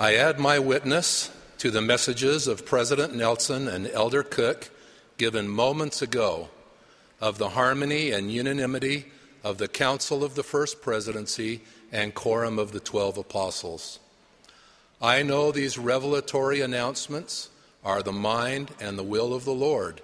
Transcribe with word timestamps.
I 0.00 0.14
add 0.14 0.40
my 0.40 0.58
witness 0.58 1.30
to 1.58 1.70
the 1.70 1.82
messages 1.82 2.46
of 2.46 2.64
President 2.64 3.14
Nelson 3.14 3.68
and 3.68 3.86
Elder 3.86 4.22
Cook 4.22 4.70
given 5.18 5.46
moments 5.46 6.00
ago 6.00 6.48
of 7.20 7.36
the 7.36 7.50
harmony 7.50 8.10
and 8.10 8.32
unanimity 8.32 9.04
of 9.44 9.58
the 9.58 9.68
Council 9.68 10.24
of 10.24 10.36
the 10.36 10.42
First 10.42 10.80
Presidency 10.80 11.60
and 11.92 12.14
Quorum 12.14 12.58
of 12.58 12.72
the 12.72 12.80
Twelve 12.80 13.18
Apostles. 13.18 13.98
I 15.02 15.22
know 15.22 15.52
these 15.52 15.76
revelatory 15.76 16.62
announcements 16.62 17.50
are 17.84 18.02
the 18.02 18.10
mind 18.10 18.70
and 18.80 18.98
the 18.98 19.02
will 19.02 19.34
of 19.34 19.44
the 19.44 19.52
Lord 19.52 20.00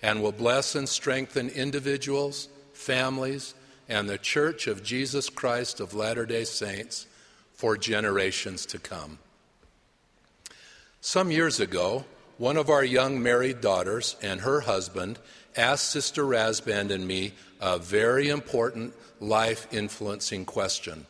and 0.00 0.22
will 0.22 0.30
bless 0.30 0.76
and 0.76 0.88
strengthen 0.88 1.48
individuals, 1.48 2.46
families, 2.74 3.54
and 3.88 4.08
the 4.08 4.18
Church 4.18 4.68
of 4.68 4.84
Jesus 4.84 5.28
Christ 5.28 5.80
of 5.80 5.94
Latter 5.94 6.26
day 6.26 6.44
Saints 6.44 7.08
for 7.54 7.76
generations 7.76 8.64
to 8.66 8.78
come. 8.78 9.18
Some 11.04 11.32
years 11.32 11.58
ago, 11.58 12.04
one 12.38 12.56
of 12.56 12.70
our 12.70 12.84
young 12.84 13.20
married 13.20 13.60
daughters 13.60 14.14
and 14.22 14.40
her 14.42 14.60
husband 14.60 15.18
asked 15.56 15.90
Sister 15.90 16.22
Rasband 16.22 16.92
and 16.92 17.08
me 17.08 17.32
a 17.60 17.76
very 17.76 18.28
important 18.28 18.94
life 19.18 19.66
influencing 19.72 20.44
question 20.44 21.06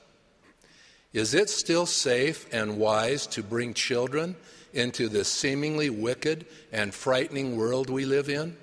Is 1.13 1.35
it 1.35 1.51
still 1.51 1.85
safe 1.85 2.51
and 2.55 2.79
wise 2.79 3.27
to 3.29 3.43
bring 3.43 3.75
children 3.75 4.35
into 4.73 5.11
this 5.11 5.29
seemingly 5.29 5.91
wicked 5.91 6.47
and 6.73 6.95
frightening 6.95 7.59
world 7.59 7.91
we 7.91 8.07
live 8.07 8.31
in? 8.31 8.57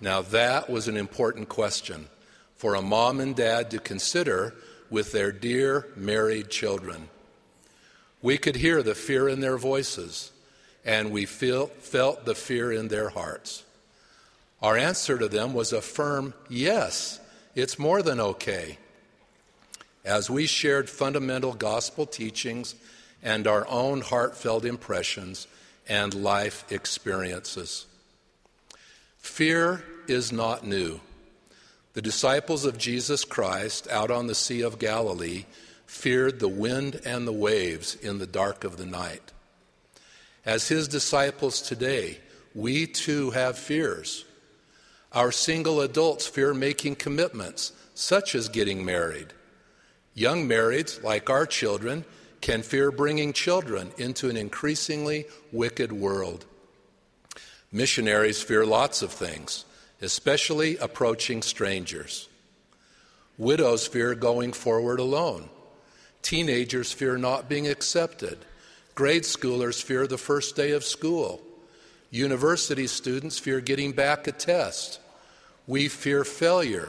Now, 0.00 0.22
that 0.22 0.68
was 0.68 0.88
an 0.88 0.96
important 0.96 1.48
question 1.48 2.08
for 2.56 2.74
a 2.74 2.82
mom 2.82 3.20
and 3.20 3.36
dad 3.36 3.70
to 3.70 3.78
consider 3.78 4.54
with 4.90 5.12
their 5.12 5.30
dear 5.30 5.86
married 5.94 6.50
children. 6.50 7.10
We 8.24 8.38
could 8.38 8.56
hear 8.56 8.82
the 8.82 8.94
fear 8.94 9.28
in 9.28 9.40
their 9.40 9.58
voices, 9.58 10.32
and 10.82 11.10
we 11.10 11.26
feel, 11.26 11.66
felt 11.66 12.24
the 12.24 12.34
fear 12.34 12.72
in 12.72 12.88
their 12.88 13.10
hearts. 13.10 13.64
Our 14.62 14.78
answer 14.78 15.18
to 15.18 15.28
them 15.28 15.52
was 15.52 15.74
a 15.74 15.82
firm 15.82 16.32
yes, 16.48 17.20
it's 17.54 17.78
more 17.78 18.00
than 18.00 18.20
okay. 18.20 18.78
As 20.06 20.30
we 20.30 20.46
shared 20.46 20.88
fundamental 20.88 21.52
gospel 21.52 22.06
teachings 22.06 22.74
and 23.22 23.46
our 23.46 23.68
own 23.68 24.00
heartfelt 24.00 24.64
impressions 24.64 25.46
and 25.86 26.14
life 26.14 26.64
experiences. 26.72 27.84
Fear 29.18 29.84
is 30.08 30.32
not 30.32 30.66
new. 30.66 30.98
The 31.92 32.00
disciples 32.00 32.64
of 32.64 32.78
Jesus 32.78 33.22
Christ 33.22 33.86
out 33.90 34.10
on 34.10 34.28
the 34.28 34.34
Sea 34.34 34.62
of 34.62 34.78
Galilee 34.78 35.44
feared 35.86 36.40
the 36.40 36.48
wind 36.48 37.00
and 37.04 37.26
the 37.26 37.32
waves 37.32 37.94
in 37.94 38.18
the 38.18 38.26
dark 38.26 38.64
of 38.64 38.76
the 38.76 38.86
night. 38.86 39.32
As 40.44 40.68
his 40.68 40.88
disciples 40.88 41.62
today, 41.62 42.18
we 42.54 42.86
too 42.86 43.30
have 43.30 43.58
fears. 43.58 44.24
Our 45.12 45.32
single 45.32 45.80
adults 45.80 46.26
fear 46.26 46.52
making 46.52 46.96
commitments, 46.96 47.72
such 47.94 48.34
as 48.34 48.48
getting 48.48 48.84
married. 48.84 49.28
Young 50.14 50.48
marrieds, 50.48 51.02
like 51.02 51.30
our 51.30 51.46
children, 51.46 52.04
can 52.40 52.62
fear 52.62 52.90
bringing 52.90 53.32
children 53.32 53.92
into 53.96 54.28
an 54.28 54.36
increasingly 54.36 55.24
wicked 55.50 55.92
world. 55.92 56.44
Missionaries 57.72 58.42
fear 58.42 58.66
lots 58.66 59.02
of 59.02 59.10
things, 59.10 59.64
especially 60.02 60.76
approaching 60.76 61.42
strangers. 61.42 62.28
Widows 63.38 63.86
fear 63.86 64.14
going 64.14 64.52
forward 64.52 65.00
alone. 65.00 65.48
Teenagers 66.24 66.90
fear 66.90 67.18
not 67.18 67.50
being 67.50 67.68
accepted. 67.68 68.38
Grade 68.94 69.24
schoolers 69.24 69.82
fear 69.82 70.06
the 70.06 70.16
first 70.16 70.56
day 70.56 70.72
of 70.72 70.82
school. 70.82 71.42
University 72.10 72.86
students 72.86 73.38
fear 73.38 73.60
getting 73.60 73.92
back 73.92 74.26
a 74.26 74.32
test. 74.32 75.00
We 75.66 75.88
fear 75.88 76.24
failure. 76.24 76.88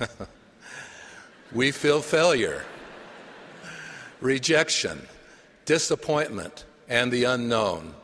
we 1.52 1.70
feel 1.70 2.02
failure, 2.02 2.64
rejection, 4.20 5.00
disappointment, 5.64 6.64
and 6.88 7.12
the 7.12 7.22
unknown. 7.22 7.94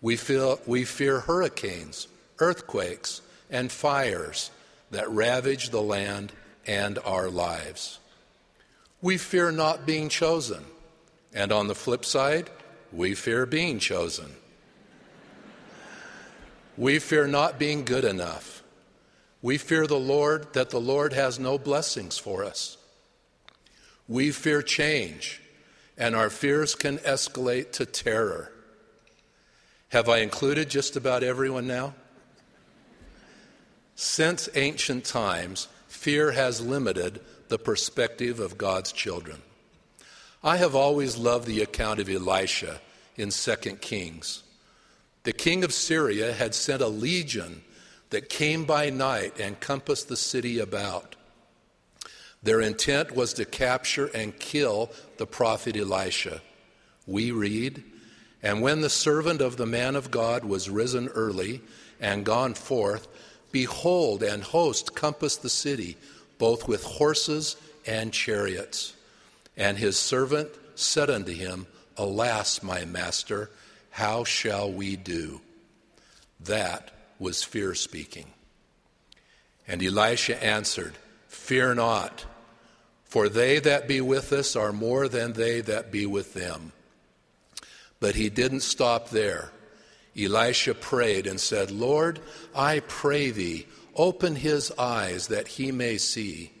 We, 0.00 0.16
feel, 0.16 0.60
we 0.64 0.86
fear 0.86 1.20
hurricanes, 1.20 2.08
earthquakes, 2.38 3.20
and 3.50 3.70
fires 3.70 4.50
that 4.92 5.10
ravage 5.10 5.68
the 5.68 5.82
land 5.82 6.32
and 6.66 6.98
our 7.04 7.28
lives. 7.28 7.98
We 9.00 9.16
fear 9.16 9.50
not 9.50 9.86
being 9.86 10.08
chosen. 10.08 10.64
And 11.32 11.52
on 11.52 11.68
the 11.68 11.74
flip 11.74 12.04
side, 12.04 12.50
we 12.92 13.14
fear 13.14 13.46
being 13.46 13.78
chosen. 13.78 14.32
We 16.76 16.98
fear 16.98 17.26
not 17.26 17.58
being 17.58 17.84
good 17.84 18.04
enough. 18.04 18.62
We 19.42 19.58
fear 19.58 19.86
the 19.86 19.98
Lord 19.98 20.52
that 20.54 20.70
the 20.70 20.80
Lord 20.80 21.12
has 21.12 21.38
no 21.38 21.58
blessings 21.58 22.18
for 22.18 22.44
us. 22.44 22.76
We 24.08 24.30
fear 24.30 24.62
change, 24.62 25.42
and 25.96 26.16
our 26.16 26.30
fears 26.30 26.74
can 26.74 26.98
escalate 26.98 27.72
to 27.72 27.86
terror. 27.86 28.52
Have 29.90 30.08
I 30.08 30.18
included 30.18 30.70
just 30.70 30.96
about 30.96 31.22
everyone 31.22 31.66
now? 31.66 31.94
Since 33.94 34.48
ancient 34.54 35.04
times, 35.04 35.68
fear 35.98 36.30
has 36.30 36.60
limited 36.60 37.20
the 37.48 37.58
perspective 37.58 38.38
of 38.38 38.56
God's 38.56 38.92
children. 38.92 39.42
I 40.44 40.56
have 40.56 40.76
always 40.76 41.16
loved 41.16 41.46
the 41.46 41.60
account 41.60 41.98
of 41.98 42.08
Elisha 42.08 42.80
in 43.16 43.30
2 43.30 43.56
Kings. 43.80 44.44
The 45.24 45.32
king 45.32 45.64
of 45.64 45.74
Syria 45.74 46.32
had 46.32 46.54
sent 46.54 46.82
a 46.82 46.88
legion 46.88 47.62
that 48.10 48.28
came 48.28 48.64
by 48.64 48.90
night 48.90 49.40
and 49.40 49.58
compassed 49.58 50.08
the 50.08 50.16
city 50.16 50.60
about. 50.60 51.16
Their 52.44 52.60
intent 52.60 53.16
was 53.16 53.32
to 53.34 53.44
capture 53.44 54.06
and 54.14 54.38
kill 54.38 54.92
the 55.16 55.26
prophet 55.26 55.76
Elisha. 55.76 56.40
We 57.08 57.32
read, 57.32 57.82
And 58.40 58.62
when 58.62 58.82
the 58.82 58.88
servant 58.88 59.40
of 59.40 59.56
the 59.56 59.66
man 59.66 59.96
of 59.96 60.12
God 60.12 60.44
was 60.44 60.70
risen 60.70 61.08
early 61.08 61.60
and 62.00 62.24
gone 62.24 62.54
forth, 62.54 63.08
behold, 63.52 64.22
an 64.22 64.42
host 64.42 64.94
compassed 64.94 65.42
the 65.42 65.50
city 65.50 65.96
both 66.38 66.68
with 66.68 66.84
horses 66.84 67.56
and 67.86 68.12
chariots. 68.12 68.94
And 69.56 69.76
his 69.76 69.98
servant 69.98 70.50
said 70.74 71.10
unto 71.10 71.32
him, 71.32 71.66
Alas, 71.96 72.62
my 72.62 72.84
master, 72.84 73.50
how 73.90 74.22
shall 74.24 74.72
we 74.72 74.96
do? 74.96 75.40
That 76.40 76.92
was 77.18 77.42
fear 77.42 77.74
speaking. 77.74 78.26
And 79.66 79.82
Elisha 79.82 80.42
answered, 80.42 80.94
Fear 81.26 81.74
not, 81.74 82.24
for 83.04 83.28
they 83.28 83.58
that 83.58 83.88
be 83.88 84.00
with 84.00 84.32
us 84.32 84.54
are 84.54 84.72
more 84.72 85.08
than 85.08 85.32
they 85.32 85.60
that 85.62 85.90
be 85.90 86.06
with 86.06 86.34
them. 86.34 86.72
But 88.00 88.14
he 88.14 88.30
didn't 88.30 88.60
stop 88.60 89.10
there. 89.10 89.50
Elisha 90.18 90.74
prayed 90.74 91.26
and 91.26 91.40
said, 91.40 91.70
Lord, 91.70 92.20
I 92.54 92.80
pray 92.80 93.30
thee, 93.30 93.66
Open 93.98 94.36
his 94.36 94.70
eyes 94.78 95.26
that 95.26 95.48
he 95.48 95.72
may 95.72 95.98
see. 95.98 96.52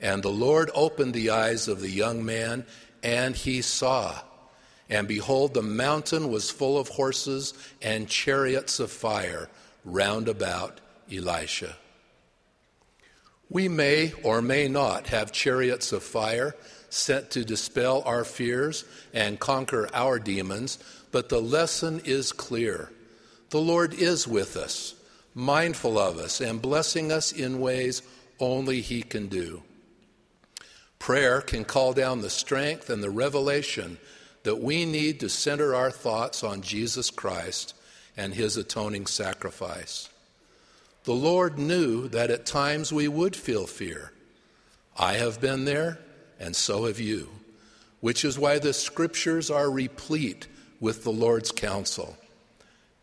And 0.00 0.22
the 0.22 0.30
Lord 0.30 0.70
opened 0.74 1.12
the 1.12 1.30
eyes 1.30 1.66
of 1.66 1.80
the 1.80 1.90
young 1.90 2.24
man, 2.24 2.64
and 3.02 3.34
he 3.34 3.62
saw. 3.62 4.20
And 4.88 5.08
behold, 5.08 5.54
the 5.54 5.62
mountain 5.62 6.30
was 6.30 6.52
full 6.52 6.78
of 6.78 6.88
horses 6.88 7.52
and 7.82 8.08
chariots 8.08 8.78
of 8.78 8.92
fire 8.92 9.48
round 9.84 10.28
about 10.28 10.80
Elisha. 11.12 11.76
We 13.50 13.68
may 13.68 14.12
or 14.22 14.40
may 14.40 14.68
not 14.68 15.08
have 15.08 15.32
chariots 15.32 15.90
of 15.90 16.04
fire 16.04 16.54
sent 16.90 17.30
to 17.32 17.44
dispel 17.44 18.02
our 18.06 18.24
fears 18.24 18.84
and 19.12 19.40
conquer 19.40 19.88
our 19.92 20.20
demons, 20.20 20.78
but 21.12 21.28
the 21.28 21.40
lesson 21.40 22.00
is 22.04 22.32
clear. 22.32 22.90
The 23.50 23.60
Lord 23.60 23.94
is 23.94 24.26
with 24.26 24.56
us 24.56 24.94
mindful 25.34 25.98
of 25.98 26.18
us 26.18 26.40
and 26.40 26.60
blessing 26.60 27.10
us 27.10 27.32
in 27.32 27.60
ways 27.60 28.02
only 28.38 28.80
He 28.80 29.02
can 29.02 29.28
do. 29.28 29.62
Prayer 30.98 31.40
can 31.40 31.64
call 31.64 31.92
down 31.92 32.20
the 32.20 32.30
strength 32.30 32.90
and 32.90 33.02
the 33.02 33.10
revelation 33.10 33.98
that 34.42 34.60
we 34.60 34.84
need 34.84 35.20
to 35.20 35.28
center 35.28 35.74
our 35.74 35.90
thoughts 35.90 36.44
on 36.44 36.62
Jesus 36.62 37.10
Christ 37.10 37.74
and 38.16 38.34
His 38.34 38.56
atoning 38.56 39.06
sacrifice. 39.06 40.08
The 41.04 41.14
Lord 41.14 41.58
knew 41.58 42.08
that 42.08 42.30
at 42.30 42.46
times 42.46 42.92
we 42.92 43.08
would 43.08 43.34
feel 43.34 43.66
fear. 43.66 44.12
I 44.96 45.14
have 45.14 45.40
been 45.40 45.64
there, 45.64 45.98
and 46.38 46.54
so 46.54 46.84
have 46.84 47.00
you, 47.00 47.28
which 48.00 48.24
is 48.24 48.38
why 48.38 48.58
the 48.58 48.72
scriptures 48.72 49.50
are 49.50 49.70
replete 49.70 50.46
with 50.82 51.04
the 51.04 51.12
Lord's 51.12 51.52
counsel. 51.52 52.16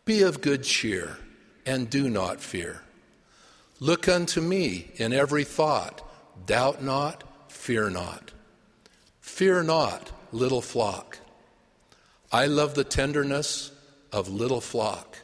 Be 0.04 0.22
of 0.22 0.42
good 0.42 0.62
cheer 0.62 1.16
and 1.64 1.88
do 1.88 2.10
not 2.10 2.40
fear. 2.40 2.82
Look 3.80 4.06
unto 4.06 4.42
me 4.42 4.90
in 4.96 5.14
every 5.14 5.44
thought, 5.44 6.06
doubt 6.46 6.84
not, 6.84 7.24
fear 7.50 7.88
not. 7.88 8.32
Fear 9.22 9.62
not, 9.62 10.12
little 10.30 10.60
flock, 10.60 11.18
I 12.30 12.46
love 12.46 12.74
the 12.74 12.84
tenderness 12.84 13.72
of 14.12 14.28
little 14.28 14.60
flock. 14.60 15.18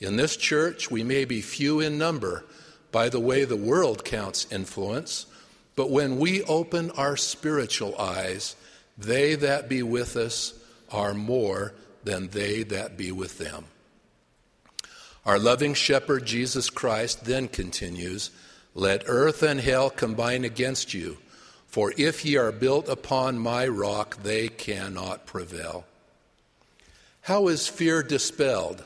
In 0.00 0.16
this 0.16 0.36
church, 0.36 0.90
we 0.90 1.04
may 1.04 1.24
be 1.26 1.40
few 1.42 1.80
in 1.80 1.98
number 1.98 2.44
by 2.90 3.08
the 3.08 3.20
way 3.20 3.44
the 3.44 3.56
world 3.56 4.04
counts 4.04 4.50
influence, 4.50 5.26
but 5.76 5.90
when 5.90 6.18
we 6.18 6.42
open 6.44 6.90
our 6.92 7.16
spiritual 7.16 7.96
eyes, 7.98 8.56
they 8.96 9.34
that 9.34 9.68
be 9.68 9.82
with 9.82 10.16
us 10.16 10.54
are 10.94 11.12
more 11.12 11.74
than 12.04 12.28
they 12.28 12.62
that 12.62 12.96
be 12.96 13.10
with 13.10 13.38
them. 13.38 13.64
Our 15.26 15.38
loving 15.38 15.74
shepherd, 15.74 16.24
Jesus 16.24 16.70
Christ, 16.70 17.24
then 17.24 17.48
continues 17.48 18.30
Let 18.74 19.04
earth 19.06 19.42
and 19.42 19.60
hell 19.60 19.90
combine 19.90 20.44
against 20.44 20.94
you, 20.94 21.18
for 21.66 21.92
if 21.96 22.24
ye 22.24 22.36
are 22.36 22.52
built 22.52 22.88
upon 22.88 23.38
my 23.38 23.66
rock, 23.66 24.22
they 24.22 24.48
cannot 24.48 25.26
prevail. 25.26 25.84
How 27.22 27.48
is 27.48 27.66
fear 27.66 28.02
dispelled? 28.02 28.84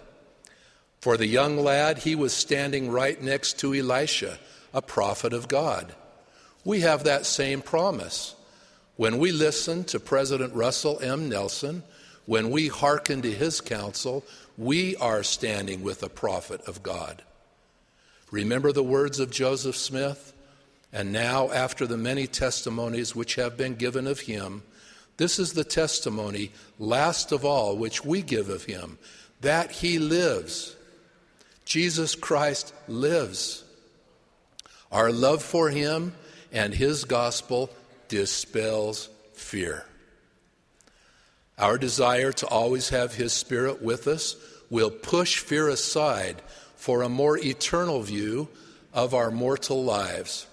For 1.00 1.16
the 1.16 1.26
young 1.26 1.58
lad, 1.58 1.98
he 1.98 2.14
was 2.14 2.32
standing 2.32 2.90
right 2.90 3.20
next 3.20 3.58
to 3.60 3.74
Elisha, 3.74 4.38
a 4.72 4.82
prophet 4.82 5.32
of 5.32 5.48
God. 5.48 5.94
We 6.64 6.80
have 6.80 7.04
that 7.04 7.26
same 7.26 7.62
promise. 7.62 8.34
When 8.96 9.18
we 9.18 9.32
listen 9.32 9.84
to 9.84 10.00
President 10.00 10.54
Russell 10.54 11.00
M. 11.00 11.28
Nelson, 11.28 11.82
when 12.28 12.50
we 12.50 12.68
hearken 12.68 13.22
to 13.22 13.32
his 13.32 13.62
counsel, 13.62 14.22
we 14.58 14.94
are 14.96 15.22
standing 15.22 15.82
with 15.82 16.02
a 16.02 16.10
prophet 16.10 16.60
of 16.66 16.82
God. 16.82 17.22
Remember 18.30 18.70
the 18.70 18.82
words 18.82 19.18
of 19.18 19.30
Joseph 19.30 19.76
Smith? 19.76 20.34
And 20.92 21.10
now, 21.10 21.50
after 21.50 21.86
the 21.86 21.96
many 21.96 22.26
testimonies 22.26 23.16
which 23.16 23.36
have 23.36 23.56
been 23.56 23.76
given 23.76 24.06
of 24.06 24.20
him, 24.20 24.62
this 25.16 25.38
is 25.38 25.54
the 25.54 25.64
testimony, 25.64 26.52
last 26.78 27.32
of 27.32 27.46
all, 27.46 27.78
which 27.78 28.04
we 28.04 28.20
give 28.20 28.50
of 28.50 28.64
him 28.64 28.98
that 29.40 29.70
he 29.70 29.98
lives. 29.98 30.76
Jesus 31.64 32.14
Christ 32.14 32.74
lives. 32.88 33.64
Our 34.92 35.10
love 35.12 35.42
for 35.42 35.70
him 35.70 36.12
and 36.52 36.74
his 36.74 37.06
gospel 37.06 37.70
dispels 38.08 39.08
fear. 39.32 39.87
Our 41.58 41.76
desire 41.76 42.32
to 42.32 42.46
always 42.46 42.90
have 42.90 43.14
his 43.14 43.32
spirit 43.32 43.82
with 43.82 44.06
us 44.06 44.36
will 44.70 44.90
push 44.90 45.38
fear 45.38 45.68
aside 45.68 46.40
for 46.76 47.02
a 47.02 47.08
more 47.08 47.36
eternal 47.36 48.02
view 48.02 48.48
of 48.94 49.12
our 49.12 49.30
mortal 49.30 49.82
lives. 49.82 50.46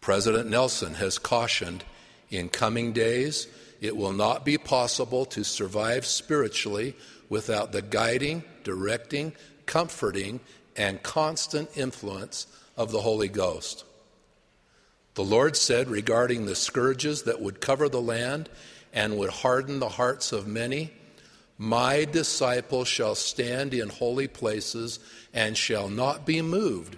President 0.00 0.48
Nelson 0.48 0.94
has 0.94 1.18
cautioned 1.18 1.84
in 2.30 2.48
coming 2.48 2.92
days, 2.92 3.46
it 3.80 3.96
will 3.96 4.12
not 4.12 4.44
be 4.44 4.58
possible 4.58 5.24
to 5.26 5.42
survive 5.42 6.04
spiritually 6.04 6.94
without 7.28 7.72
the 7.72 7.82
guiding, 7.82 8.44
directing, 8.62 9.32
comforting, 9.66 10.40
and 10.76 11.02
constant 11.02 11.70
influence 11.76 12.46
of 12.76 12.92
the 12.92 13.00
Holy 13.00 13.28
Ghost. 13.28 13.84
The 15.14 15.24
Lord 15.24 15.56
said 15.56 15.88
regarding 15.88 16.46
the 16.46 16.54
scourges 16.54 17.22
that 17.22 17.40
would 17.40 17.60
cover 17.60 17.88
the 17.88 18.00
land 18.00 18.48
and 18.92 19.16
would 19.18 19.30
harden 19.30 19.78
the 19.78 19.88
hearts 19.88 20.32
of 20.32 20.46
many, 20.46 20.92
My 21.58 22.04
disciples 22.04 22.88
shall 22.88 23.14
stand 23.14 23.74
in 23.74 23.88
holy 23.88 24.28
places 24.28 24.98
and 25.32 25.56
shall 25.56 25.88
not 25.88 26.24
be 26.24 26.40
moved. 26.42 26.96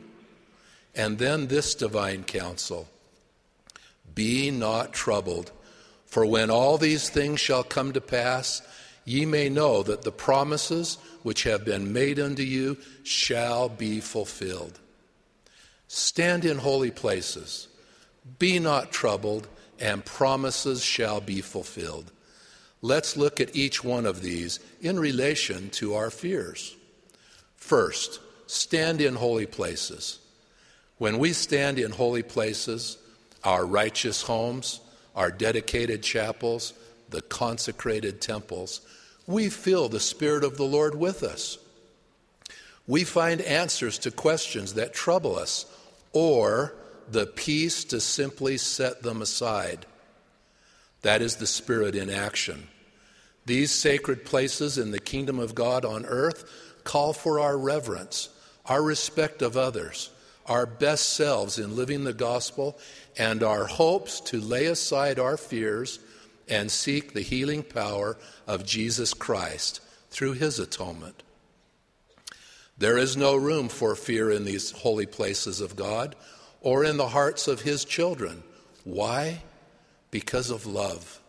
And 0.94 1.18
then 1.18 1.48
this 1.48 1.74
divine 1.74 2.24
counsel 2.24 2.88
Be 4.14 4.50
not 4.50 4.92
troubled, 4.92 5.50
for 6.06 6.24
when 6.24 6.50
all 6.50 6.78
these 6.78 7.08
things 7.08 7.40
shall 7.40 7.64
come 7.64 7.92
to 7.92 8.00
pass, 8.00 8.62
ye 9.04 9.26
may 9.26 9.48
know 9.48 9.82
that 9.82 10.02
the 10.02 10.12
promises 10.12 10.98
which 11.22 11.42
have 11.42 11.64
been 11.64 11.92
made 11.92 12.20
unto 12.20 12.42
you 12.42 12.76
shall 13.02 13.68
be 13.68 14.00
fulfilled. 14.00 14.78
Stand 15.88 16.44
in 16.44 16.58
holy 16.58 16.90
places 16.90 17.68
be 18.38 18.58
not 18.58 18.92
troubled, 18.92 19.48
and 19.82 20.05
promises 20.05 20.82
shall 20.82 21.20
be 21.20 21.40
fulfilled. 21.40 22.12
Let's 22.81 23.17
look 23.17 23.40
at 23.40 23.55
each 23.55 23.82
one 23.82 24.06
of 24.06 24.23
these 24.23 24.61
in 24.81 24.99
relation 24.99 25.70
to 25.70 25.94
our 25.94 26.08
fears. 26.08 26.76
First, 27.56 28.20
stand 28.46 29.00
in 29.00 29.17
holy 29.17 29.46
places. 29.46 30.20
When 30.99 31.19
we 31.19 31.32
stand 31.32 31.81
in 31.81 31.90
holy 31.90 32.23
places, 32.23 32.96
our 33.43 33.67
righteous 33.67 34.23
homes, 34.23 34.81
our 35.17 35.32
dedicated 35.32 36.02
chapels, 36.02 36.75
the 37.11 37.23
consecrated 37.23 38.20
temples, 38.20 38.81
we 39.26 39.49
feel 39.49 39.88
the 39.88 40.00
Spirit 40.00 40.44
of 40.44 40.56
the 40.56 40.64
Lord 40.64 40.94
with 40.94 41.25
us. 41.25 41.58
We 42.87 43.02
find 43.05 43.40
answers 43.40 43.99
to 44.00 44.11
questions 44.12 44.75
that 44.75 44.94
trouble 44.94 45.37
us 45.37 45.67
or 46.12 46.75
the 47.10 47.26
peace 47.26 47.84
to 47.84 48.00
simply 48.00 48.58
set 48.58 49.02
them 49.02 49.22
aside. 49.22 49.87
That 51.02 51.22
is 51.22 51.37
the 51.37 51.46
Spirit 51.46 51.94
in 51.94 52.10
action. 52.10 52.69
These 53.44 53.72
sacred 53.72 54.25
places 54.25 54.78
in 54.78 54.93
the 54.93 55.00
kingdom 55.00 55.38
of 55.38 55.54
God 55.54 55.84
on 55.84 56.06
earth 56.06 56.44
call 56.84 57.12
for 57.12 57.40
our 57.40 57.58
reverence, 57.58 58.28
our 58.66 58.82
respect 58.82 59.43
of 59.43 59.56
others, 59.56 60.10
our 60.46 60.66
best 60.66 61.10
selves 61.10 61.58
in 61.58 61.76
living 61.76 62.04
the 62.04 62.12
gospel, 62.12 62.78
and 63.19 63.43
our 63.43 63.66
hopes 63.66 64.20
to 64.20 64.40
lay 64.40 64.66
aside 64.66 65.19
our 65.19 65.37
fears 65.37 65.99
and 66.49 66.70
seek 66.70 67.12
the 67.12 67.20
healing 67.20 67.62
power 67.62 68.16
of 68.46 68.66
Jesus 68.66 69.14
Christ 69.14 69.81
through 70.10 70.32
his 70.32 70.58
atonement. 70.58 71.22
There 72.78 72.99
is 72.99 73.16
no 73.16 73.37
room 73.37 73.69
for 73.69 73.94
fear 73.94 74.31
in 74.31 74.44
these 74.44 74.70
holy 74.70 75.06
places 75.06 75.60
of 75.60 75.76
God 75.76 76.16
or 76.62 76.85
in 76.85 76.97
the 76.97 77.09
hearts 77.09 77.49
of 77.49 77.61
his 77.61 77.85
children. 77.85 78.43
Why? 78.85 79.43
Because 80.11 80.50
of 80.50 80.64
love. 80.64 81.20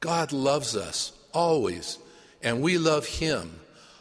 God 0.00 0.32
loves 0.32 0.76
us 0.76 1.12
always, 1.32 1.98
and 2.42 2.62
we 2.62 2.78
love 2.78 3.06
him. 3.06 3.58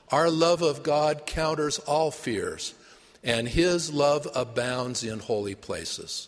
Our 0.09 0.29
love 0.29 0.61
of 0.61 0.83
God 0.83 1.25
counters 1.25 1.79
all 1.79 2.11
fears, 2.11 2.73
and 3.23 3.47
his 3.47 3.93
love 3.93 4.27
abounds 4.35 5.03
in 5.03 5.19
holy 5.19 5.55
places. 5.55 6.27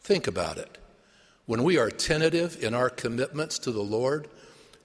Think 0.00 0.26
about 0.26 0.56
it. 0.56 0.78
When 1.46 1.62
we 1.62 1.76
are 1.76 1.90
tentative 1.90 2.62
in 2.62 2.74
our 2.74 2.88
commitments 2.88 3.58
to 3.60 3.72
the 3.72 3.82
Lord, 3.82 4.28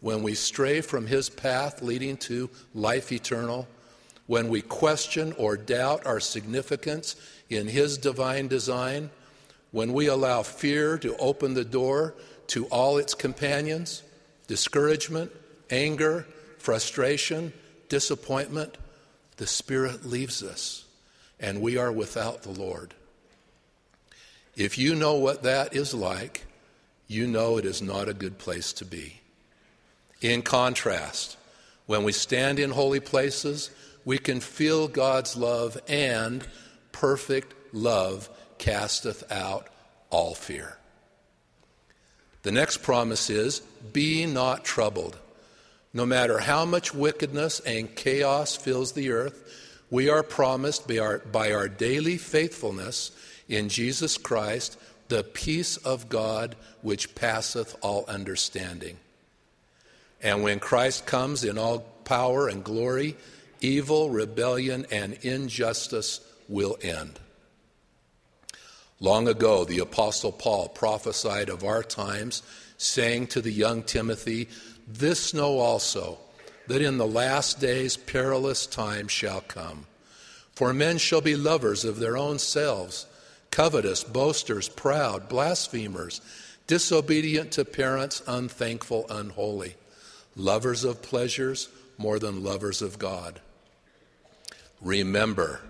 when 0.02 0.24
we 0.24 0.36
stray 0.36 0.82
from 0.82 1.08
his 1.08 1.30
path 1.30 1.82
leading 1.82 2.18
to 2.18 2.50
life 2.74 3.12
eternal, 3.12 3.68
when 4.28 4.50
we 4.50 4.62
question 4.62 5.34
or 5.38 5.56
doubt 5.56 6.06
our 6.06 6.20
significance 6.20 7.16
in 7.50 7.68
His 7.68 7.98
divine 7.98 8.48
design, 8.48 9.10
when 9.72 9.94
we 9.94 10.08
allow 10.08 10.44
fear 10.44 10.98
to 11.00 11.16
open 11.18 11.54
the 11.54 11.66
door 11.66 12.14
to 12.48 12.66
all 12.68 12.98
its 12.98 13.14
companions, 13.14 14.04
discouragement, 14.48 15.32
anger, 15.70 16.26
frustration, 16.60 17.52
disappointment, 17.90 18.78
the 19.38 19.48
Spirit 19.48 20.06
leaves 20.06 20.42
us 20.42 20.86
and 21.40 21.62
we 21.62 21.78
are 21.78 21.92
without 21.92 22.44
the 22.44 22.52
Lord. 22.52 22.94
If 24.56 24.78
you 24.78 24.96
know 24.96 25.16
what 25.16 25.44
that 25.44 25.76
is 25.76 25.94
like, 25.94 26.46
you 27.08 27.28
know 27.28 27.58
it 27.58 27.66
is 27.66 27.82
not 27.82 28.08
a 28.08 28.14
good 28.14 28.38
place 28.38 28.72
to 28.74 28.86
be. 28.86 29.22
In 30.22 30.42
contrast, 30.42 31.38
when 31.86 32.04
we 32.04 32.14
stand 32.14 32.58
in 32.58 32.72
holy 32.72 33.02
places, 33.02 33.70
we 34.06 34.18
can 34.18 34.40
feel 34.40 34.88
God's 34.88 35.36
love, 35.36 35.78
and 35.88 36.48
perfect 36.96 37.54
love 37.74 38.30
casteth 38.58 39.30
out 39.30 39.68
all 40.10 40.34
fear. 40.34 40.78
The 42.44 42.54
next 42.54 42.84
promise 42.84 43.30
is 43.30 43.60
be 43.92 44.26
not 44.26 44.64
troubled. 44.64 45.18
No 45.94 46.06
matter 46.06 46.40
how 46.40 46.64
much 46.64 46.94
wickedness 46.94 47.60
and 47.60 47.94
chaos 47.94 48.56
fills 48.56 48.94
the 48.94 49.12
earth, 49.12 49.44
we 49.90 50.08
are 50.10 50.24
promised 50.24 50.88
by 50.88 51.00
our, 51.00 51.18
by 51.20 51.52
our 51.52 51.68
daily 51.68 52.18
faithfulness 52.18 53.12
in 53.50 53.68
Jesus 53.68 54.18
Christ 54.18 54.78
the 55.10 55.24
peace 55.24 55.76
of 55.76 56.08
God 56.08 56.56
which 56.82 57.14
passeth 57.14 57.76
all 57.82 58.06
understanding. 58.08 58.98
And 60.22 60.44
when 60.44 60.60
Christ 60.60 61.06
comes 61.06 61.44
in 61.44 61.58
all 61.58 61.80
power 62.06 62.48
and 62.48 62.64
glory, 62.64 63.18
evil, 63.60 64.10
rebellion, 64.10 64.86
and 64.90 65.14
injustice 65.24 66.22
will 66.48 66.78
end. 66.82 67.20
Long 69.00 69.28
ago, 69.28 69.66
the 69.66 69.80
Apostle 69.80 70.32
Paul 70.32 70.70
prophesied 70.70 71.50
of 71.50 71.64
our 71.64 71.84
times, 71.84 72.44
saying 72.78 73.28
to 73.28 73.42
the 73.42 73.52
young 73.52 73.84
Timothy, 73.84 74.48
This 74.88 75.34
know 75.34 75.60
also, 75.60 76.18
that 76.68 76.82
in 76.82 76.98
the 76.98 77.08
last 77.08 77.60
days 77.60 77.98
perilous 77.98 78.66
times 78.66 79.12
shall 79.12 79.42
come. 79.42 79.86
For 80.54 80.74
men 80.74 80.98
shall 80.98 81.22
be 81.22 81.36
lovers 81.36 81.84
of 81.84 82.00
their 82.00 82.18
own 82.18 82.40
selves, 82.40 83.06
covetous, 83.52 84.04
boasters, 84.04 84.70
proud, 84.70 85.28
blasphemers, 85.28 86.22
disobedient 86.66 87.52
to 87.52 87.66
parents, 87.66 88.24
unthankful, 88.26 89.06
unholy 89.10 89.76
lovers 90.36 90.84
of 90.84 91.02
pleasures 91.02 91.70
more 91.98 92.20
than 92.20 92.44
lovers 92.44 92.82
of 92.82 93.00
God. 93.00 93.40
Remember, 94.82 95.62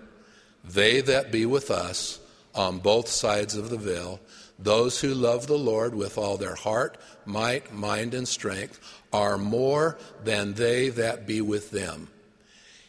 they 0.68 1.00
that 1.02 1.30
be 1.30 1.46
with 1.46 1.70
us 1.70 2.20
on 2.54 2.78
both 2.78 3.08
sides 3.08 3.54
of 3.54 3.70
the 3.70 3.76
veil, 3.76 4.20
those 4.58 5.00
who 5.00 5.14
love 5.14 5.46
the 5.46 5.58
Lord 5.58 5.94
with 5.94 6.16
all 6.16 6.36
their 6.36 6.54
heart, 6.54 6.96
might, 7.24 7.72
mind, 7.72 8.14
and 8.14 8.26
strength, 8.26 8.80
are 9.12 9.36
more 9.36 9.98
than 10.24 10.54
they 10.54 10.88
that 10.90 11.26
be 11.26 11.40
with 11.40 11.70
them. 11.70 12.08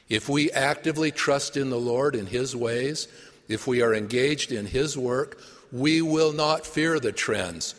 If 0.10 0.30
we 0.30 0.50
actively 0.52 1.12
trust 1.12 1.58
in 1.58 1.70
the 1.70 1.80
Lord 1.80 2.16
in 2.16 2.28
His 2.28 2.56
ways, 2.56 3.08
if 3.48 3.68
we 3.68 3.82
are 3.82 3.94
engaged 3.94 4.52
in 4.52 4.66
His 4.66 4.98
work, 4.98 5.40
we 5.72 6.02
will 6.02 6.32
not 6.32 6.66
fear 6.66 7.00
the 7.00 7.12
trends 7.12 7.76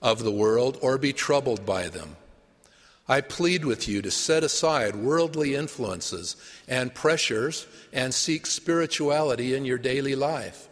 of 0.00 0.22
the 0.22 0.32
world 0.32 0.78
or 0.80 0.96
be 0.96 1.12
troubled 1.12 1.66
by 1.66 1.88
them. 1.88 2.16
I 3.12 3.20
plead 3.20 3.66
with 3.66 3.88
you 3.88 4.00
to 4.00 4.10
set 4.10 4.42
aside 4.42 4.96
worldly 4.96 5.54
influences 5.54 6.34
and 6.66 6.94
pressures 6.94 7.66
and 7.92 8.14
seek 8.14 8.46
spirituality 8.46 9.54
in 9.54 9.66
your 9.66 9.76
daily 9.76 10.14
life. 10.14 10.66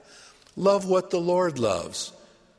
Love 0.56 0.86
what 0.88 1.10
the 1.10 1.20
Lord 1.20 1.58
loves, 1.58 2.12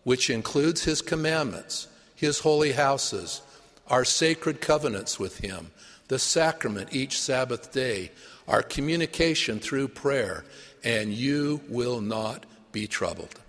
which 0.03 0.29
includes 0.29 0.83
His 0.83 1.01
commandments, 1.01 1.87
His 2.13 2.41
holy 2.41 2.73
houses, 2.73 3.41
our 3.87 4.05
sacred 4.05 4.61
covenants 4.61 5.19
with 5.19 5.39
Him, 5.39 5.71
the 6.09 6.19
sacrament 6.19 6.89
each 6.91 7.19
Sabbath 7.19 7.71
day, 7.71 8.11
our 8.47 8.61
communication 8.61 9.59
through 9.59 9.87
prayer, 9.87 10.45
and 10.83 11.11
you 11.11 11.59
will 11.67 12.01
not 12.01 12.45
be 12.71 12.85
troubled. 12.85 13.39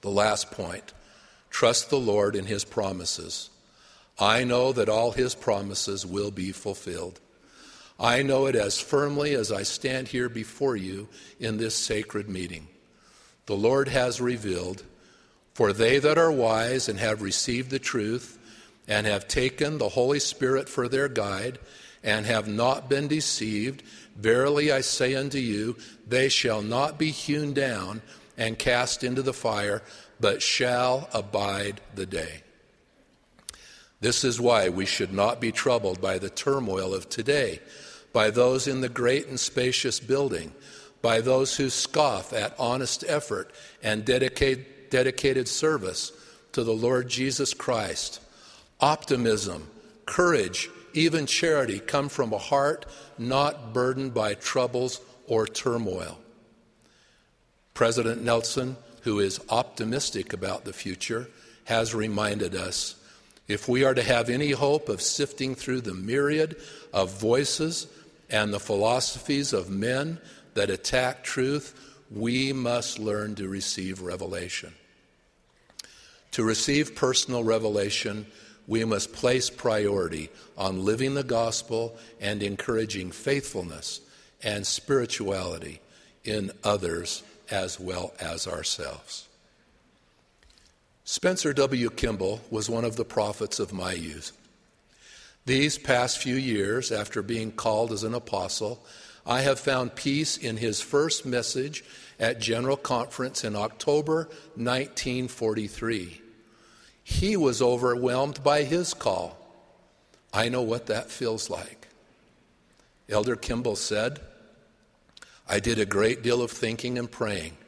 The 0.00 0.08
last 0.10 0.50
point 0.50 0.94
trust 1.50 1.90
the 1.90 2.00
Lord 2.00 2.34
in 2.34 2.46
His 2.46 2.64
promises. 2.64 3.50
I 4.18 4.44
know 4.44 4.72
that 4.72 4.88
all 4.88 5.12
His 5.12 5.34
promises 5.34 6.06
will 6.06 6.30
be 6.30 6.52
fulfilled. 6.52 7.20
I 7.98 8.22
know 8.22 8.46
it 8.46 8.56
as 8.56 8.80
firmly 8.80 9.34
as 9.34 9.52
I 9.52 9.62
stand 9.62 10.08
here 10.08 10.28
before 10.28 10.76
you 10.76 11.08
in 11.38 11.56
this 11.56 11.76
sacred 11.76 12.28
meeting. 12.28 12.68
The 13.46 13.56
Lord 13.56 13.88
has 13.88 14.20
revealed, 14.20 14.82
for 15.52 15.72
they 15.72 15.98
that 15.98 16.18
are 16.18 16.32
wise 16.32 16.88
and 16.88 16.98
have 16.98 17.22
received 17.22 17.70
the 17.70 17.78
truth, 17.78 18.38
and 18.86 19.06
have 19.06 19.28
taken 19.28 19.78
the 19.78 19.90
Holy 19.90 20.18
Spirit 20.18 20.68
for 20.68 20.88
their 20.88 21.08
guide, 21.08 21.58
and 22.02 22.26
have 22.26 22.46
not 22.46 22.88
been 22.88 23.08
deceived, 23.08 23.82
verily 24.16 24.70
I 24.70 24.80
say 24.82 25.14
unto 25.14 25.38
you, 25.38 25.76
they 26.06 26.28
shall 26.28 26.62
not 26.62 26.98
be 26.98 27.10
hewn 27.10 27.52
down 27.52 28.02
and 28.36 28.58
cast 28.58 29.02
into 29.02 29.22
the 29.22 29.32
fire, 29.32 29.82
but 30.20 30.42
shall 30.42 31.08
abide 31.12 31.80
the 31.94 32.06
day. 32.06 32.43
This 34.04 34.22
is 34.22 34.38
why 34.38 34.68
we 34.68 34.84
should 34.84 35.14
not 35.14 35.40
be 35.40 35.50
troubled 35.50 35.98
by 35.98 36.18
the 36.18 36.28
turmoil 36.28 36.92
of 36.92 37.08
today, 37.08 37.60
by 38.12 38.28
those 38.28 38.68
in 38.68 38.82
the 38.82 38.90
great 38.90 39.28
and 39.28 39.40
spacious 39.40 39.98
building, 39.98 40.52
by 41.00 41.22
those 41.22 41.56
who 41.56 41.70
scoff 41.70 42.34
at 42.34 42.54
honest 42.58 43.02
effort 43.08 43.50
and 43.82 44.04
dedicate, 44.04 44.90
dedicated 44.90 45.48
service 45.48 46.12
to 46.52 46.62
the 46.62 46.74
Lord 46.74 47.08
Jesus 47.08 47.54
Christ. 47.54 48.20
Optimism, 48.78 49.70
courage, 50.04 50.68
even 50.92 51.24
charity 51.24 51.78
come 51.78 52.10
from 52.10 52.34
a 52.34 52.38
heart 52.38 52.84
not 53.16 53.72
burdened 53.72 54.12
by 54.12 54.34
troubles 54.34 55.00
or 55.26 55.46
turmoil. 55.46 56.18
President 57.72 58.22
Nelson, 58.22 58.76
who 59.00 59.18
is 59.18 59.40
optimistic 59.48 60.34
about 60.34 60.66
the 60.66 60.74
future, 60.74 61.30
has 61.64 61.94
reminded 61.94 62.54
us 62.54 62.96
if 63.46 63.68
we 63.68 63.84
are 63.84 63.94
to 63.94 64.02
have 64.02 64.30
any 64.30 64.52
hope 64.52 64.88
of 64.88 65.02
sifting 65.02 65.54
through 65.54 65.82
the 65.82 65.94
myriad 65.94 66.56
of 66.92 67.20
voices 67.20 67.86
and 68.30 68.52
the 68.52 68.60
philosophies 68.60 69.52
of 69.52 69.68
men 69.68 70.18
that 70.54 70.70
attack 70.70 71.22
truth, 71.22 71.78
we 72.10 72.52
must 72.52 72.98
learn 72.98 73.34
to 73.34 73.48
receive 73.48 74.00
revelation. 74.00 74.72
To 76.32 76.42
receive 76.42 76.96
personal 76.96 77.44
revelation, 77.44 78.26
we 78.66 78.84
must 78.84 79.12
place 79.12 79.50
priority 79.50 80.30
on 80.56 80.84
living 80.84 81.14
the 81.14 81.22
gospel 81.22 81.96
and 82.20 82.42
encouraging 82.42 83.10
faithfulness 83.12 84.00
and 84.42 84.66
spirituality 84.66 85.80
in 86.24 86.50
others 86.62 87.22
as 87.50 87.78
well 87.78 88.14
as 88.18 88.48
ourselves. 88.48 89.28
Spencer 91.06 91.52
W. 91.52 91.90
Kimball 91.90 92.40
was 92.50 92.70
one 92.70 92.84
of 92.84 92.96
the 92.96 93.04
prophets 93.04 93.58
of 93.60 93.74
my 93.74 93.92
youth. 93.92 94.32
These 95.44 95.76
past 95.76 96.16
few 96.16 96.34
years, 96.34 96.90
after 96.90 97.22
being 97.22 97.52
called 97.52 97.92
as 97.92 98.04
an 98.04 98.14
apostle, 98.14 98.82
I 99.26 99.42
have 99.42 99.60
found 99.60 99.96
peace 99.96 100.38
in 100.38 100.56
his 100.56 100.80
first 100.80 101.26
message 101.26 101.84
at 102.18 102.40
General 102.40 102.78
Conference 102.78 103.44
in 103.44 103.54
October 103.54 104.28
1943. 104.54 106.22
He 107.02 107.36
was 107.36 107.60
overwhelmed 107.60 108.42
by 108.42 108.62
his 108.62 108.94
call. 108.94 109.36
I 110.32 110.48
know 110.48 110.62
what 110.62 110.86
that 110.86 111.10
feels 111.10 111.50
like. 111.50 111.88
Elder 113.10 113.36
Kimball 113.36 113.76
said, 113.76 114.20
I 115.46 115.60
did 115.60 115.78
a 115.78 115.84
great 115.84 116.22
deal 116.22 116.40
of 116.40 116.50
thinking 116.50 116.96
and 116.96 117.10
praying, 117.10 117.58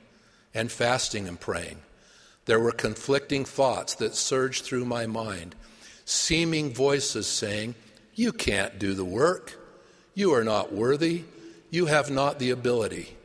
and 0.55 0.73
fasting 0.73 1.29
and 1.29 1.39
praying. 1.39 1.83
There 2.47 2.61
were 2.61 2.73
conflicting 2.73 3.45
thoughts 3.45 3.95
that 3.97 4.15
surged 4.15 4.65
through 4.65 4.85
my 4.85 5.07
mind, 5.07 5.55
seeming 6.05 6.73
voices 6.73 7.27
saying, 7.27 7.75
You 8.15 8.33
can't 8.33 8.79
do 8.79 8.95
the 8.95 9.05
work. 9.05 9.59
You 10.15 10.33
are 10.33 10.45
not 10.45 10.73
worthy. 10.73 11.25
You 11.71 11.87
have 11.87 12.11
not 12.11 12.39
the 12.39 12.51
ability. 12.51 13.17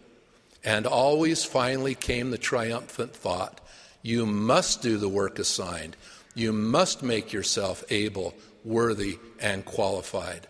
And 0.63 0.85
always 0.85 1.43
finally 1.43 1.95
came 1.95 2.31
the 2.31 2.37
triumphant 2.37 3.15
thought 3.15 3.61
you 4.03 4.25
must 4.25 4.81
do 4.81 4.97
the 4.97 5.09
work 5.09 5.37
assigned. 5.39 5.95
You 6.33 6.51
must 6.53 7.03
make 7.03 7.33
yourself 7.33 7.83
able, 7.89 8.33
worthy, 8.63 9.19
and 9.39 9.63
qualified. 9.63 10.47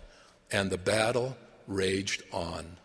And 0.51 0.69
the 0.69 0.77
battle 0.77 1.35
raged 1.67 2.23
on. 2.31 2.77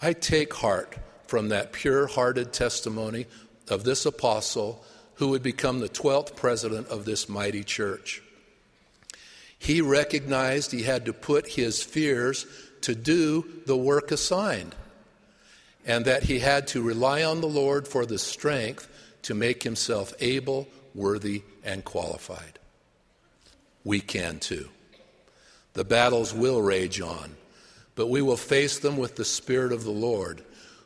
I 0.00 0.12
take 0.12 0.54
heart 0.54 0.96
from 1.26 1.48
that 1.48 1.72
pure 1.72 2.06
hearted 2.06 2.52
testimony 2.52 3.26
of 3.68 3.84
this 3.84 4.06
apostle 4.06 4.84
who 5.14 5.28
would 5.28 5.42
become 5.42 5.80
the 5.80 5.88
12th 5.88 6.36
president 6.36 6.88
of 6.88 7.04
this 7.04 7.28
mighty 7.28 7.64
church. 7.64 8.22
He 9.58 9.80
recognized 9.80 10.72
he 10.72 10.82
had 10.82 11.06
to 11.06 11.12
put 11.12 11.48
his 11.48 11.82
fears 11.82 12.46
to 12.82 12.94
do 12.94 13.44
the 13.66 13.76
work 13.76 14.12
assigned, 14.12 14.74
and 15.86 16.04
that 16.04 16.24
he 16.24 16.40
had 16.40 16.66
to 16.68 16.82
rely 16.82 17.22
on 17.22 17.40
the 17.40 17.48
Lord 17.48 17.88
for 17.88 18.04
the 18.04 18.18
strength 18.18 18.88
to 19.22 19.34
make 19.34 19.62
himself 19.62 20.12
able, 20.20 20.68
worthy, 20.94 21.42
and 21.64 21.84
qualified. 21.84 22.58
We 23.82 24.00
can 24.00 24.38
too. 24.38 24.68
The 25.72 25.84
battles 25.84 26.32
will 26.34 26.60
rage 26.62 27.00
on, 27.00 27.36
but 27.94 28.08
we 28.08 28.22
will 28.22 28.36
face 28.36 28.78
them 28.78 28.96
with 28.96 29.16
the 29.16 29.24
Spirit 29.24 29.72
of 29.72 29.84
the 29.84 29.90
Lord. 29.90 30.42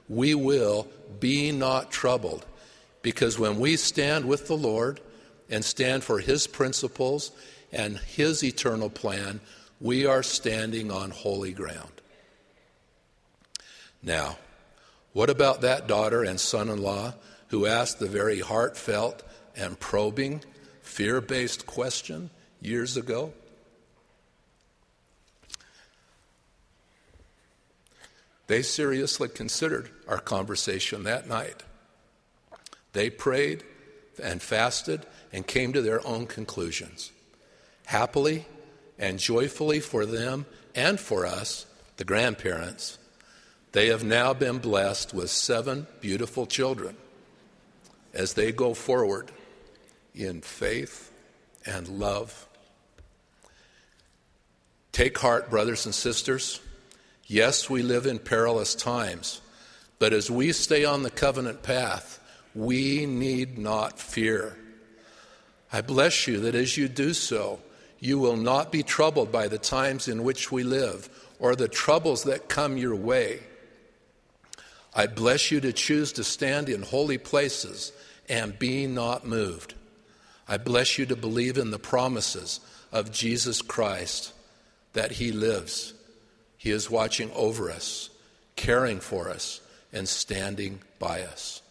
We 0.08 0.34
will 0.34 0.88
be 1.18 1.52
not 1.52 1.90
troubled, 1.90 2.46
because 3.02 3.38
when 3.38 3.58
we 3.58 3.76
stand 3.76 4.26
with 4.26 4.46
the 4.46 4.56
Lord 4.56 5.00
and 5.48 5.64
stand 5.64 6.04
for 6.04 6.18
His 6.18 6.46
principles 6.46 7.32
and 7.72 7.98
His 7.98 8.42
eternal 8.42 8.90
plan, 8.90 9.40
we 9.80 10.06
are 10.06 10.22
standing 10.22 10.90
on 10.90 11.10
holy 11.10 11.52
ground. 11.52 11.92
Now, 14.02 14.36
what 15.12 15.30
about 15.30 15.62
that 15.62 15.86
daughter 15.86 16.22
and 16.22 16.38
son 16.38 16.68
in 16.68 16.82
law 16.82 17.14
who 17.48 17.66
asked 17.66 17.98
the 17.98 18.06
very 18.06 18.40
heartfelt 18.40 19.22
and 19.56 19.78
probing, 19.78 20.42
fear 20.82 21.20
based 21.20 21.66
question 21.66 22.30
years 22.60 22.96
ago? 22.96 23.32
They 28.46 28.62
seriously 28.62 29.28
considered 29.28 29.90
our 30.08 30.18
conversation 30.18 31.04
that 31.04 31.28
night. 31.28 31.62
They 32.92 33.10
prayed 33.10 33.64
and 34.22 34.42
fasted 34.42 35.06
and 35.32 35.46
came 35.46 35.72
to 35.72 35.82
their 35.82 36.06
own 36.06 36.26
conclusions. 36.26 37.12
Happily 37.86 38.46
and 38.98 39.18
joyfully 39.18 39.80
for 39.80 40.06
them 40.06 40.46
and 40.74 40.98
for 41.00 41.26
us, 41.26 41.66
the 41.96 42.04
grandparents, 42.04 42.98
they 43.72 43.88
have 43.88 44.04
now 44.04 44.34
been 44.34 44.58
blessed 44.58 45.14
with 45.14 45.30
seven 45.30 45.86
beautiful 46.00 46.46
children 46.46 46.96
as 48.12 48.34
they 48.34 48.52
go 48.52 48.74
forward 48.74 49.30
in 50.14 50.40
faith 50.40 51.12
and 51.64 51.88
love. 51.88 52.48
Take 54.92 55.18
heart, 55.18 55.50
brothers 55.50 55.86
and 55.86 55.94
sisters. 55.94 56.60
Yes, 57.26 57.70
we 57.70 57.82
live 57.82 58.06
in 58.06 58.18
perilous 58.18 58.74
times, 58.74 59.40
but 60.00 60.12
as 60.12 60.30
we 60.30 60.52
stay 60.52 60.84
on 60.84 61.04
the 61.04 61.10
covenant 61.10 61.62
path, 61.62 62.19
we 62.54 63.06
need 63.06 63.58
not 63.58 63.98
fear. 63.98 64.56
I 65.72 65.80
bless 65.82 66.26
you 66.26 66.40
that 66.40 66.54
as 66.54 66.76
you 66.76 66.88
do 66.88 67.14
so, 67.14 67.60
You 68.00 68.18
will 68.18 68.36
not 68.36 68.72
be 68.72 68.82
troubled 68.82 69.30
by 69.30 69.48
the 69.48 69.58
times 69.58 70.08
in 70.08 70.24
which 70.24 70.50
we 70.50 70.62
live 70.64 71.08
or 71.38 71.54
the 71.54 71.68
troubles 71.68 72.24
that 72.24 72.48
come 72.48 72.78
your 72.78 72.96
way. 72.96 73.40
I 74.94 75.06
bless 75.06 75.50
you 75.50 75.60
to 75.60 75.72
choose 75.72 76.12
to 76.14 76.24
stand 76.24 76.68
in 76.68 76.82
holy 76.82 77.18
places 77.18 77.92
and 78.28 78.58
be 78.58 78.86
not 78.86 79.26
moved. 79.26 79.74
I 80.48 80.56
bless 80.56 80.98
you 80.98 81.06
to 81.06 81.16
believe 81.16 81.58
in 81.58 81.70
the 81.70 81.78
promises 81.78 82.60
of 82.90 83.12
Jesus 83.12 83.62
Christ 83.62 84.32
that 84.94 85.12
He 85.12 85.30
lives. 85.30 85.92
He 86.56 86.70
is 86.70 86.90
watching 86.90 87.30
over 87.32 87.70
us, 87.70 88.10
caring 88.56 88.98
for 88.98 89.28
us, 89.28 89.60
and 89.92 90.08
standing 90.08 90.80
by 90.98 91.22
us. 91.22 91.62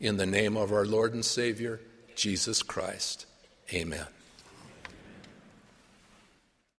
In 0.00 0.16
the 0.16 0.26
name 0.26 0.56
of 0.56 0.72
our 0.72 0.86
Lord 0.86 1.12
and 1.12 1.24
Savior, 1.24 1.78
Jesus 2.16 2.62
Christ. 2.62 3.26
Amen. 3.72 4.06